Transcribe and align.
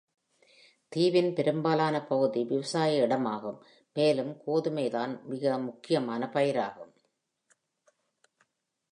தீவின் 0.87 1.33
பெரும்பாலான 1.33 2.05
பகுதி 2.05 2.43
விவசாய 2.43 3.07
இடமாகும், 3.07 3.59
மேலும் 3.93 4.41
கோதுமைதான் 4.47 5.23
மிக 5.23 5.57
முக்கியமான 5.57 6.29
பயிராகும். 6.33 6.93